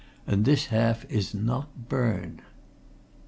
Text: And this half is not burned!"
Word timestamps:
And 0.25 0.45
this 0.45 0.65
half 0.73 1.05
is 1.11 1.31
not 1.35 1.87
burned!" 1.87 2.41